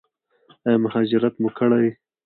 [0.65, 1.87] ایا مهاجرت مو کړی؟